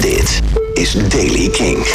Dit 0.00 0.42
is 0.74 1.08
Daily 1.08 1.48
King. 1.48 1.86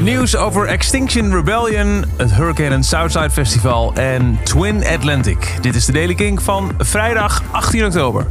Nieuws 0.00 0.36
over 0.36 0.66
Extinction 0.66 1.34
Rebellion, 1.34 2.04
het 2.16 2.34
Hurricane 2.34 2.74
and 2.74 2.84
Southside 2.84 3.30
Festival 3.30 3.94
en 3.94 4.38
Twin 4.42 4.86
Atlantic. 4.86 5.58
Dit 5.60 5.74
is 5.74 5.84
de 5.84 5.92
Daily 5.92 6.14
King 6.14 6.42
van 6.42 6.72
vrijdag 6.78 7.42
18 7.50 7.84
oktober. 7.84 8.26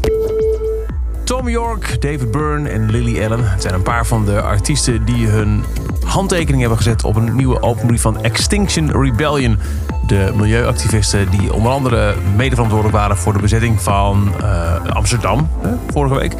Tom 1.23 1.49
York, 1.49 2.01
David 2.01 2.31
Byrne 2.31 2.69
en 2.69 2.91
Lily 2.91 3.23
Allen 3.23 3.51
het 3.51 3.61
zijn 3.61 3.73
een 3.73 3.83
paar 3.83 4.05
van 4.05 4.25
de 4.25 4.41
artiesten 4.41 5.05
die 5.05 5.27
hun 5.27 5.63
handtekening 6.05 6.59
hebben 6.59 6.77
gezet 6.77 7.03
op 7.03 7.15
een 7.15 7.35
nieuwe 7.35 7.61
openbrief 7.61 8.01
van 8.01 8.23
Extinction 8.23 8.91
Rebellion. 9.01 9.59
De 10.07 10.31
milieuactivisten 10.35 11.29
die 11.29 11.53
onder 11.53 11.71
andere 11.71 12.15
medeverantwoordelijk 12.35 12.97
waren 12.97 13.17
voor 13.17 13.33
de 13.33 13.39
bezetting 13.39 13.81
van 13.81 14.33
uh, 14.41 14.85
Amsterdam 14.85 15.49
hè, 15.61 15.69
vorige 15.91 16.15
week. 16.15 16.33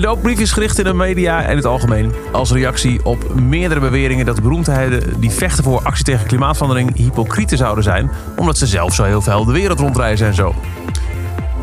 De 0.00 0.08
openbrief 0.08 0.38
is 0.38 0.52
gericht 0.52 0.78
in 0.78 0.84
de 0.84 0.94
media 0.94 1.42
en 1.42 1.56
het 1.56 1.64
algemeen 1.64 2.12
als 2.32 2.52
reactie 2.52 3.04
op 3.04 3.34
meerdere 3.34 3.80
beweringen 3.80 4.26
dat 4.26 4.42
beroemdheden 4.42 5.20
die 5.20 5.30
vechten 5.30 5.64
voor 5.64 5.82
actie 5.82 6.04
tegen 6.04 6.26
klimaatverandering 6.26 6.96
hypocrieten 6.96 7.56
zouden 7.56 7.84
zijn, 7.84 8.10
omdat 8.36 8.58
ze 8.58 8.66
zelf 8.66 8.94
zo 8.94 9.04
heel 9.04 9.22
veel 9.22 9.44
de 9.44 9.52
wereld 9.52 9.80
rondreizen 9.80 10.26
en 10.26 10.34
zo. 10.34 10.54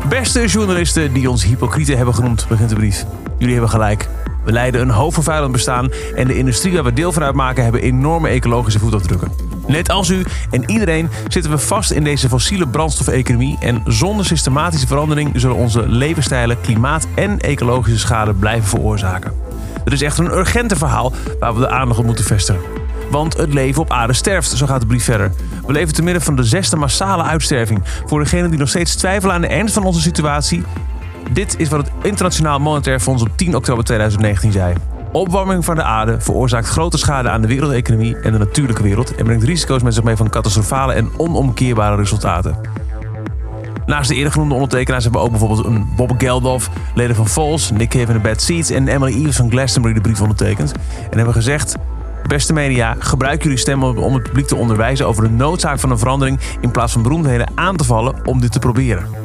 Beste 0.08 0.46
journalisten 0.46 1.12
die 1.12 1.30
ons 1.30 1.44
hypocrieten 1.44 1.96
hebben 1.96 2.14
genoemd, 2.14 2.46
begint 2.48 2.68
de 2.68 2.74
brief. 2.74 3.04
Jullie 3.38 3.54
hebben 3.54 3.70
gelijk. 3.70 4.08
We 4.44 4.52
leiden 4.52 4.80
een 4.80 4.90
hoogvervuilend 4.90 5.52
bestaan 5.52 5.90
en 6.14 6.26
de 6.26 6.38
industrie 6.38 6.74
waar 6.74 6.84
we 6.84 6.92
deel 6.92 7.12
van 7.12 7.22
uitmaken 7.22 7.62
hebben 7.62 7.82
enorme 7.82 8.28
ecologische 8.28 8.78
voetafdrukken. 8.78 9.49
Net 9.66 9.90
als 9.90 10.08
u 10.08 10.24
en 10.50 10.70
iedereen 10.70 11.08
zitten 11.28 11.50
we 11.50 11.58
vast 11.58 11.90
in 11.90 12.04
deze 12.04 12.28
fossiele 12.28 12.68
brandstofeconomie 12.68 13.56
en 13.60 13.82
zonder 13.86 14.26
systematische 14.26 14.86
verandering 14.86 15.30
zullen 15.34 15.56
onze 15.56 15.88
levensstijlen 15.88 16.60
klimaat- 16.60 17.06
en 17.14 17.38
ecologische 17.38 17.98
schade 17.98 18.34
blijven 18.34 18.68
veroorzaken. 18.68 19.32
Het 19.84 19.92
is 19.92 20.02
echt 20.02 20.18
een 20.18 20.32
urgente 20.32 20.76
verhaal 20.76 21.12
waar 21.38 21.54
we 21.54 21.60
de 21.60 21.68
aandacht 21.68 21.98
op 21.98 22.04
moeten 22.04 22.24
vestigen. 22.24 22.60
Want 23.10 23.36
het 23.36 23.54
leven 23.54 23.82
op 23.82 23.90
aarde 23.90 24.12
sterft, 24.12 24.50
zo 24.50 24.66
gaat 24.66 24.80
de 24.80 24.86
brief 24.86 25.04
verder. 25.04 25.32
We 25.66 25.72
leven 25.72 25.94
te 25.94 26.02
midden 26.02 26.22
van 26.22 26.36
de 26.36 26.44
zesde 26.44 26.76
massale 26.76 27.22
uitsterving. 27.22 27.82
Voor 28.06 28.18
degenen 28.18 28.50
die 28.50 28.58
nog 28.58 28.68
steeds 28.68 28.94
twijfelen 28.94 29.34
aan 29.34 29.40
de 29.40 29.46
ernst 29.46 29.74
van 29.74 29.84
onze 29.84 30.00
situatie, 30.00 30.62
dit 31.32 31.54
is 31.58 31.68
wat 31.68 31.80
het 31.80 31.90
Internationaal 32.02 32.58
Monetair 32.58 33.00
Fonds 33.00 33.22
op 33.22 33.28
10 33.36 33.56
oktober 33.56 33.84
2019 33.84 34.52
zei. 34.52 34.74
Opwarming 35.12 35.64
van 35.64 35.74
de 35.74 35.82
aarde 35.82 36.20
veroorzaakt 36.20 36.66
grote 36.66 36.98
schade 36.98 37.30
aan 37.30 37.40
de 37.40 37.48
wereldeconomie 37.48 38.16
en 38.16 38.32
de 38.32 38.38
natuurlijke 38.38 38.82
wereld 38.82 39.14
en 39.14 39.24
brengt 39.24 39.44
risico's 39.44 39.82
met 39.82 39.94
zich 39.94 40.04
mee 40.04 40.16
van 40.16 40.30
catastrofale 40.30 40.92
en 40.92 41.10
onomkeerbare 41.16 41.96
resultaten. 41.96 42.56
Naast 43.86 44.08
de 44.08 44.14
eerder 44.14 44.32
genoemde 44.32 44.54
ondertekenaars 44.54 45.02
hebben 45.02 45.20
we 45.20 45.26
ook 45.26 45.38
bijvoorbeeld 45.38 45.66
een 45.66 45.88
Bob 45.96 46.12
Geldof, 46.18 46.70
leden 46.94 47.16
van 47.16 47.26
Vols, 47.26 47.70
Nick 47.70 47.88
Cave 47.88 48.06
in 48.06 48.12
the 48.12 48.28
Bad 48.28 48.42
Seeds 48.42 48.70
en 48.70 48.88
Emily 48.88 49.12
Eves 49.12 49.36
van 49.36 49.50
Glastonbury 49.50 49.94
de 49.94 50.00
brief 50.00 50.20
ondertekend. 50.20 50.72
En 51.10 51.16
hebben 51.16 51.34
gezegd: 51.34 51.76
Beste 52.26 52.52
media, 52.52 52.96
gebruik 52.98 53.42
jullie 53.42 53.58
stem 53.58 53.82
om 53.82 54.14
het 54.14 54.22
publiek 54.22 54.46
te 54.46 54.56
onderwijzen 54.56 55.06
over 55.06 55.22
de 55.22 55.30
noodzaak 55.30 55.80
van 55.80 55.90
een 55.90 55.98
verandering 55.98 56.40
in 56.60 56.70
plaats 56.70 56.92
van 56.92 57.02
beroemdheden 57.02 57.50
aan 57.54 57.76
te 57.76 57.84
vallen 57.84 58.26
om 58.26 58.40
dit 58.40 58.52
te 58.52 58.58
proberen. 58.58 59.19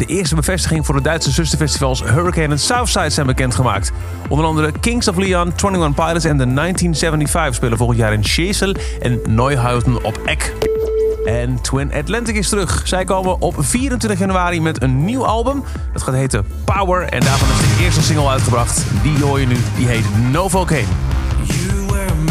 De 0.00 0.06
eerste 0.06 0.34
bevestiging 0.34 0.86
voor 0.86 0.94
de 0.94 1.00
Duitse 1.00 1.30
zusterfestivals 1.30 2.02
Hurricane 2.02 2.48
en 2.48 2.58
Southside 2.58 3.10
zijn 3.10 3.26
bekendgemaakt. 3.26 3.92
Onder 4.28 4.46
andere 4.46 4.72
Kings 4.80 5.08
of 5.08 5.16
Leon, 5.16 5.52
21 5.56 5.94
Pilots 5.94 6.24
en 6.24 6.36
de 6.36 6.52
1975 6.54 7.54
spelen 7.54 7.78
volgend 7.78 7.98
jaar 7.98 8.12
in 8.12 8.24
Schesel 8.24 8.74
en 9.00 9.20
Neuhausen 9.28 10.04
op 10.04 10.20
Eck. 10.24 10.54
En 11.24 11.60
Twin 11.60 11.92
Atlantic 11.92 12.36
is 12.36 12.48
terug. 12.48 12.82
Zij 12.84 13.04
komen 13.04 13.40
op 13.40 13.54
24 13.58 14.18
januari 14.18 14.60
met 14.60 14.82
een 14.82 15.04
nieuw 15.04 15.26
album. 15.26 15.64
Dat 15.92 16.02
gaat 16.02 16.14
heten 16.14 16.46
Power 16.64 17.02
en 17.02 17.20
daarvan 17.20 17.48
is 17.48 17.76
de 17.76 17.84
eerste 17.84 18.02
single 18.02 18.28
uitgebracht. 18.28 18.84
Die 19.02 19.24
hoor 19.24 19.40
je 19.40 19.46
nu, 19.46 19.56
die 19.76 19.86
heet 19.86 20.04
No 20.30 20.48
Volcane. 20.48 20.84
You 21.44 21.86
were 21.86 22.14
my 22.24 22.30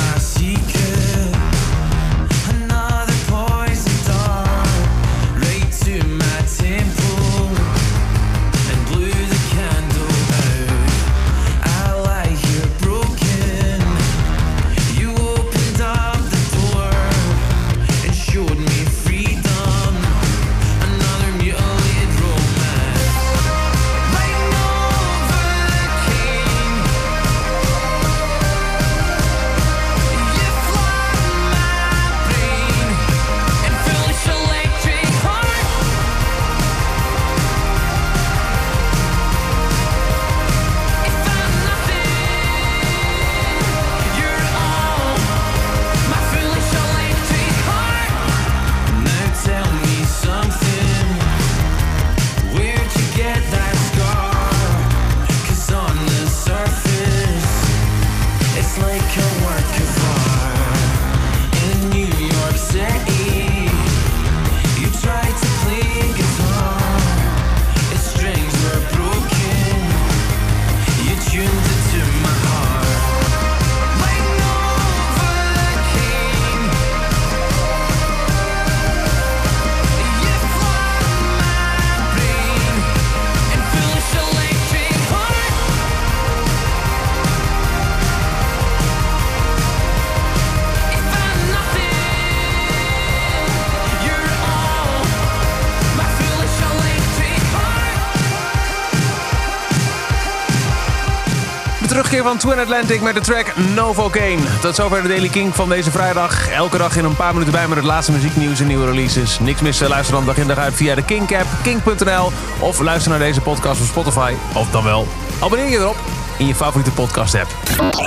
terugkeer 102.03 102.29
van 102.29 102.37
Twin 102.37 102.59
Atlantic 102.59 103.01
met 103.01 103.13
de 103.13 103.21
track 103.21 103.55
No 103.75 103.93
Volcane. 103.93 104.37
Tot 104.61 104.75
zover 104.75 105.01
de 105.01 105.07
Daily 105.07 105.29
King 105.29 105.55
van 105.55 105.69
deze 105.69 105.91
vrijdag. 105.91 106.49
Elke 106.49 106.77
dag 106.77 106.95
in 106.95 107.03
een 107.03 107.15
paar 107.15 107.31
minuten 107.31 107.53
bij 107.53 107.67
met 107.67 107.77
het 107.77 107.85
laatste 107.85 108.11
muzieknieuws 108.11 108.59
en 108.59 108.67
nieuwe 108.67 108.85
releases. 108.85 109.39
Niks 109.39 109.61
missen, 109.61 109.89
luister 109.89 110.15
dan 110.15 110.25
dag 110.25 110.37
in 110.37 110.47
dag 110.47 110.57
uit 110.57 110.73
via 110.73 110.95
de 110.95 111.03
Kink-app, 111.03 111.47
kink.nl... 111.63 112.31
of 112.59 112.79
luister 112.79 113.09
naar 113.11 113.19
deze 113.19 113.41
podcast 113.41 113.81
op 113.81 113.87
Spotify. 113.87 114.33
Of 114.53 114.69
dan 114.69 114.83
wel, 114.83 115.07
abonneer 115.39 115.69
je 115.69 115.77
erop 115.77 115.97
in 116.37 116.47
je 116.47 116.55
favoriete 116.55 116.91
podcast-app. 116.91 117.49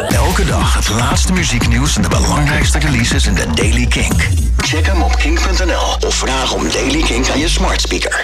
Elke 0.09 0.45
dag 0.45 0.75
het 0.75 0.89
laatste 0.89 1.33
muzieknieuws 1.33 1.97
en 1.97 2.03
de 2.03 2.09
belangrijkste 2.09 2.79
releases 2.79 3.27
in 3.27 3.35
de 3.35 3.47
Daily 3.55 3.87
King. 3.87 4.23
Check 4.57 4.87
hem 4.87 5.03
op 5.03 5.17
kink.nl 5.17 6.07
of 6.07 6.15
vraag 6.15 6.53
om 6.53 6.71
Daily 6.71 7.03
King 7.03 7.31
aan 7.31 7.39
je 7.39 7.49
smart 7.49 7.81
speaker. 7.81 8.21